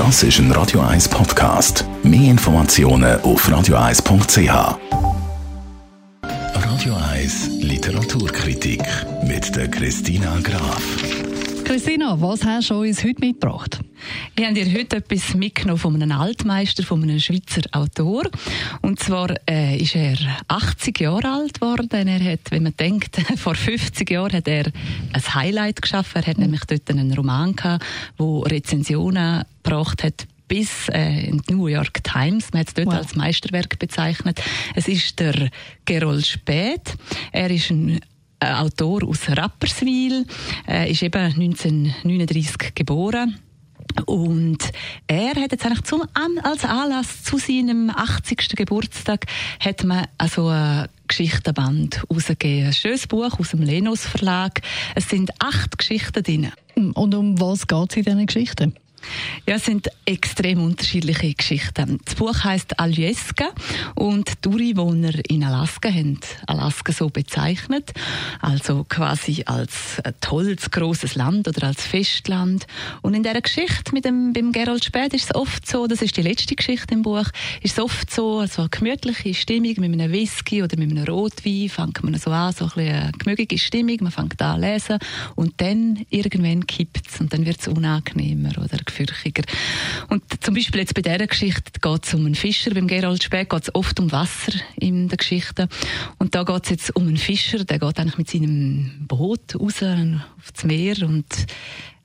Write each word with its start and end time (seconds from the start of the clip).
Das 0.00 0.22
ist 0.22 0.38
ein 0.38 0.50
Radio 0.52 0.80
1 0.80 1.10
Podcast. 1.10 1.84
Mehr 2.02 2.30
Informationen 2.30 3.20
auf 3.20 3.46
radio1.ch. 3.46 4.78
Radio 6.54 6.94
1 7.12 7.48
Literaturkritik 7.60 8.82
mit 9.24 9.54
der 9.54 9.68
Christina 9.68 10.38
Graf. 10.42 10.82
Christina, 11.64 12.18
was 12.18 12.42
hast 12.42 12.70
du 12.70 12.80
uns 12.80 13.04
heute 13.04 13.20
mitgebracht? 13.20 13.80
Ich 14.40 14.46
habe 14.46 14.54
dir 14.54 14.72
heute 14.72 14.96
etwas 14.96 15.34
mitgenommen 15.34 15.78
von 15.78 15.94
einem 16.02 16.12
Altmeister, 16.12 16.82
von 16.82 17.02
einem 17.02 17.20
Schweizer 17.20 17.60
Autor. 17.72 18.22
Und 18.80 18.98
zwar 18.98 19.34
äh, 19.46 19.76
ist 19.76 19.94
er 19.94 20.16
80 20.48 20.98
Jahre 20.98 21.28
alt 21.28 21.60
geworden. 21.60 22.08
Er 22.08 22.32
hat, 22.32 22.50
wenn 22.50 22.62
man 22.62 22.74
denkt, 22.74 23.16
vor 23.36 23.54
50 23.54 24.10
Jahren 24.10 24.32
hat 24.32 24.48
er 24.48 24.64
ein 25.12 25.34
Highlight 25.34 25.82
geschaffen. 25.82 26.22
Er 26.22 26.26
hat 26.26 26.38
nämlich 26.38 26.64
dort 26.64 26.88
einen 26.88 27.12
Roman 27.12 27.54
gehabt, 27.54 27.84
wo 28.16 28.38
Rezensionen 28.38 29.44
gebracht 29.62 30.04
hat 30.04 30.26
bis 30.48 30.88
äh, 30.88 31.26
in 31.26 31.42
die 31.42 31.52
New 31.52 31.66
York 31.66 32.02
Times. 32.02 32.50
Man 32.54 32.60
hat 32.60 32.68
es 32.68 32.74
dort 32.74 32.86
wow. 32.86 32.94
als 32.94 33.14
Meisterwerk 33.14 33.78
bezeichnet. 33.78 34.40
Es 34.74 34.88
ist 34.88 35.20
der 35.20 35.50
Gerold 35.84 36.26
Späth. 36.26 36.96
Er 37.30 37.50
ist 37.50 37.70
ein 37.70 38.00
ein 38.42 38.54
Autor 38.54 39.06
aus 39.06 39.28
Rapperswil, 39.28 40.24
äh, 40.66 40.90
ist 40.90 41.02
eben 41.02 41.20
1939 41.20 42.74
geboren. 42.74 43.38
Und 44.06 44.58
er 45.06 45.34
hat 45.34 45.52
jetzt 45.52 45.64
eigentlich 45.64 45.82
zum, 45.82 46.02
als 46.42 46.64
Anlass 46.64 47.22
zu 47.22 47.38
seinem 47.38 47.90
80. 47.90 48.56
Geburtstag 48.56 49.26
hat 49.58 49.84
man 49.84 50.06
also 50.18 50.48
ein 50.48 50.88
Geschichtenband 51.08 52.04
rausgegeben. 52.10 52.66
Ein 52.66 52.72
schönes 52.72 53.06
Buch 53.06 53.38
aus 53.38 53.50
dem 53.50 53.62
Lenos 53.62 54.06
Verlag. 54.06 54.60
Es 54.94 55.08
sind 55.08 55.30
acht 55.40 55.78
Geschichten 55.78 56.22
drin. 56.22 56.52
Und 56.74 57.14
um 57.14 57.40
was 57.40 57.66
geht 57.66 57.90
es 57.90 57.96
in 57.96 58.04
diesen 58.04 58.26
Geschichten? 58.26 58.74
Ja, 59.46 59.56
es 59.56 59.64
sind 59.64 59.88
extrem 60.04 60.62
unterschiedliche 60.62 61.34
Geschichten. 61.34 61.98
Das 62.04 62.14
Buch 62.14 62.44
heißt 62.44 62.78
Aljeska 62.78 63.50
und 63.94 64.44
die 64.44 64.48
Ureinwohner 64.48 65.12
in 65.28 65.44
Alaska 65.44 65.88
haben 65.88 66.18
Alaska 66.46 66.92
so 66.92 67.08
bezeichnet, 67.08 67.92
also 68.40 68.84
quasi 68.88 69.42
als 69.46 70.00
tolles, 70.20 70.70
grosses 70.70 71.14
Land 71.14 71.48
oder 71.48 71.68
als 71.68 71.82
Festland. 71.84 72.66
Und 73.02 73.14
in 73.14 73.22
dieser 73.22 73.40
Geschichte 73.40 73.92
mit 73.92 74.04
dem, 74.04 74.32
beim 74.32 74.52
Gerald 74.52 74.84
Späth 74.84 75.14
ist 75.14 75.30
es 75.30 75.34
oft 75.34 75.66
so, 75.66 75.86
das 75.86 76.02
ist 76.02 76.16
die 76.16 76.22
letzte 76.22 76.54
Geschichte 76.54 76.94
im 76.94 77.02
Buch, 77.02 77.26
ist 77.62 77.78
es 77.78 77.84
oft 77.84 78.10
so, 78.10 78.40
also 78.40 78.62
eine 78.62 78.68
gemütliche 78.68 79.34
Stimmung 79.34 79.74
mit 79.78 79.92
einem 79.92 80.12
Whisky 80.12 80.62
oder 80.62 80.76
mit 80.76 80.90
einem 80.90 81.04
Rotwein, 81.04 81.68
fängt 81.68 82.02
man 82.02 82.14
so 82.14 82.30
an, 82.30 82.52
so 82.52 82.70
ein 82.76 82.80
eine 82.80 83.12
gemütliche 83.12 83.58
Stimmung, 83.58 83.96
man 84.00 84.12
fängt 84.12 84.40
an 84.42 84.56
zu 84.56 84.60
lesen 84.60 84.98
und 85.34 85.60
dann 85.60 86.04
irgendwann 86.10 86.66
kippt 86.66 87.08
es 87.08 87.20
und 87.20 87.32
dann 87.32 87.46
wird 87.46 87.60
es 87.60 87.68
unangenehmer 87.68 88.50
oder 88.58 88.78
fürchiger. 88.90 89.42
Und 90.08 90.22
zum 90.42 90.54
Beispiel 90.54 90.80
jetzt 90.80 90.94
bei 90.94 91.02
dieser 91.02 91.26
Geschichte 91.26 91.80
geht 91.80 92.04
es 92.04 92.14
um 92.14 92.26
einen 92.26 92.34
Fischer. 92.34 92.72
Beim 92.72 92.86
Gerald 92.86 93.22
Speck 93.22 93.50
geht 93.50 93.62
es 93.62 93.74
oft 93.74 93.98
um 94.00 94.12
Wasser 94.12 94.52
in 94.76 95.08
der 95.08 95.18
Geschichte. 95.18 95.68
Und 96.18 96.34
da 96.34 96.44
geht 96.44 96.64
es 96.64 96.70
jetzt 96.70 96.96
um 96.96 97.08
einen 97.08 97.16
Fischer, 97.16 97.64
der 97.64 97.78
geht 97.78 97.98
eigentlich 97.98 98.18
mit 98.18 98.30
seinem 98.30 99.06
Boot 99.06 99.54
raus 99.58 99.82
aufs 99.82 100.64
Meer 100.64 100.96
und 101.02 101.26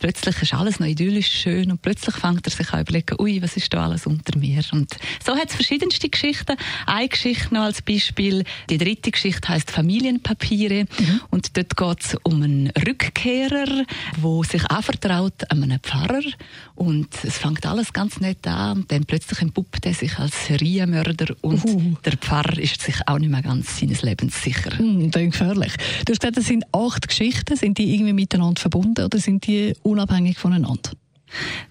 plötzlich 0.00 0.42
ist 0.42 0.54
alles 0.54 0.80
noch 0.80 0.86
idyllisch 0.86 1.28
schön 1.28 1.70
und 1.70 1.82
plötzlich 1.82 2.16
fängt 2.16 2.46
er 2.46 2.50
sich 2.50 2.72
an 2.72 2.80
überlegen, 2.80 3.16
ui, 3.20 3.40
was 3.42 3.56
ist 3.56 3.72
da 3.72 3.84
alles 3.84 4.06
unter 4.06 4.36
mir? 4.38 4.62
Und 4.72 4.90
so 5.24 5.36
hat 5.36 5.50
es 5.50 5.54
verschiedenste 5.54 6.08
Geschichten. 6.08 6.56
Eine 6.86 7.08
Geschichte 7.08 7.54
noch 7.54 7.62
als 7.62 7.82
Beispiel. 7.82 8.44
Die 8.68 8.78
dritte 8.78 9.10
Geschichte 9.10 9.48
heißt 9.48 9.70
Familienpapiere. 9.70 10.84
Mhm. 10.84 11.20
Und 11.30 11.56
dort 11.56 11.76
geht 11.76 12.04
es 12.04 12.16
um 12.22 12.42
einen 12.42 12.68
Rückkehrer, 12.70 13.84
der 14.22 14.44
sich 14.50 14.64
anvertraut 14.66 15.50
an 15.50 15.62
einen 15.62 15.78
Pfarrer. 15.80 16.22
Und 16.74 17.08
es 17.22 17.36
fängt 17.38 17.64
alles 17.66 17.92
ganz 17.92 18.20
nett 18.20 18.46
an. 18.46 18.78
Und 18.78 18.92
dann 18.92 19.04
plötzlich 19.04 19.40
entpuppt 19.42 19.84
er 19.86 19.94
sich 19.94 20.18
als 20.18 20.46
Serienmörder. 20.46 21.36
Und 21.42 21.64
uh. 21.64 21.96
der 22.04 22.16
Pfarrer 22.16 22.58
ist 22.58 22.80
sich 22.80 22.96
auch 23.06 23.18
nicht 23.18 23.30
mehr 23.30 23.42
ganz 23.42 23.78
seines 23.78 24.02
Lebens 24.02 24.42
sicher. 24.42 24.82
Mhm, 24.82 25.10
gefährlich. 25.10 25.74
Du 26.06 26.12
hast 26.12 26.20
gesagt, 26.20 26.38
es 26.38 26.46
sind 26.46 26.64
acht 26.72 27.06
Geschichten. 27.06 27.54
Sind 27.56 27.76
die 27.76 27.94
irgendwie 27.94 28.14
miteinander 28.14 28.60
verbunden 28.60 29.04
oder 29.04 29.18
sind 29.18 29.46
die 29.46 29.74
unabhängig 29.90 30.38
voneinander? 30.38 30.90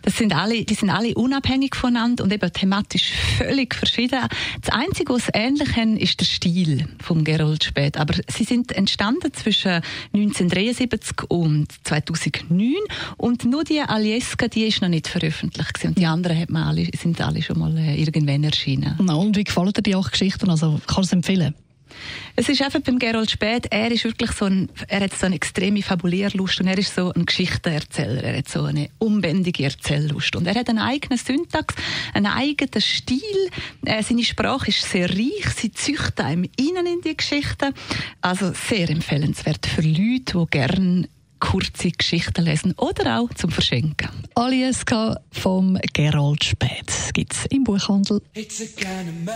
Das 0.01 0.17
sind 0.17 0.33
alle, 0.33 0.63
die 0.63 0.73
sind 0.73 0.89
alle 0.89 1.13
unabhängig 1.15 1.75
voneinander 1.75 2.23
und 2.23 2.31
eben 2.31 2.51
thematisch 2.51 3.11
völlig 3.37 3.75
verschieden. 3.75 4.21
Das 4.61 4.73
Einzige, 4.73 5.13
was 5.13 5.27
ähnlich 5.33 5.75
haben, 5.75 5.97
ist 5.97 6.19
der 6.19 6.25
Stil 6.25 6.87
vom 7.01 7.23
Gerold 7.23 7.63
Späth. 7.63 7.97
Aber 7.97 8.15
sie 8.27 8.43
sind 8.43 8.71
entstanden 8.71 9.33
zwischen 9.33 9.81
1973 10.13 11.29
und 11.29 11.67
2009 11.83 12.75
und 13.17 13.45
nur 13.45 13.63
die 13.63 13.81
Alieska, 13.81 14.47
die 14.47 14.63
ist 14.63 14.81
noch 14.81 14.89
nicht 14.89 15.07
veröffentlicht 15.07 15.73
gewesen. 15.73 15.89
und 15.89 15.97
die 15.97 16.05
anderen 16.05 16.39
hat 16.39 16.49
man 16.49 16.63
alle, 16.63 16.87
sind 16.97 17.19
alle 17.21 17.41
schon 17.41 17.59
mal 17.59 17.77
äh, 17.77 18.01
irgendwann 18.01 18.43
erschienen. 18.43 18.97
Na, 19.01 19.15
und 19.15 19.35
wie 19.35 19.43
gefallen 19.43 19.73
dir 19.73 19.81
die 19.81 19.95
acht 19.95 20.11
Geschichten? 20.11 20.49
Also, 20.49 20.79
kannst 20.87 20.97
du 20.97 21.01
es 21.01 21.13
empfehlen? 21.13 21.53
Es 22.35 22.49
ist 22.49 22.61
einfach 22.61 22.81
beim 22.81 22.99
Gerold 22.99 23.31
Späth, 23.31 23.67
er 23.69 23.91
ist 23.91 24.03
wirklich 24.03 24.31
so 24.31 24.45
ein, 24.45 24.69
er 24.87 25.01
hat 25.01 25.13
so 25.13 25.25
eine 25.25 25.35
extreme 25.35 25.81
Fabulierlust 25.81 26.61
und 26.61 26.67
er 26.67 26.77
ist 26.77 26.95
so 26.95 27.11
ein 27.13 27.25
Geschichtenerzähler. 27.25 28.23
Er 28.23 28.37
hat 28.37 28.49
so 28.49 28.63
eine 28.63 28.89
unbändige 28.97 29.65
Erzähllust 29.65 30.35
und 30.35 30.47
er 30.47 30.55
hat 30.55 30.69
einen 30.69 30.79
eigenen 30.79 31.17
Syntax, 31.17 31.75
einen 32.13 32.27
eigenen 32.27 32.81
Stil. 32.81 33.19
Äh, 33.85 34.03
seine 34.03 34.23
Sprache 34.23 34.69
ist 34.69 34.89
sehr 34.89 35.09
reich, 35.09 35.49
sie 35.55 35.71
züchtet 35.71 36.21
einem 36.21 36.49
innen 36.57 36.85
in 36.85 37.01
die 37.01 37.15
Geschichten. 37.15 37.73
Also 38.21 38.53
sehr 38.53 38.89
empfehlenswert 38.89 39.65
für 39.65 39.81
Leute, 39.81 40.37
die 40.39 40.45
gerne 40.49 41.09
kurze 41.39 41.91
Geschichten 41.91 42.43
lesen 42.43 42.73
oder 42.77 43.19
auch 43.19 43.33
zum 43.33 43.49
Verschenken. 43.51 44.09
Alieska 44.35 45.19
vom 45.31 45.77
Gerold 45.93 46.43
Späth 46.43 47.13
gibt 47.13 47.33
es 47.33 47.45
im 47.47 47.63
Buchhandel. 47.63 48.21
It's 48.33 48.61
a 48.61 48.65
kind 48.65 49.09
of 49.09 49.35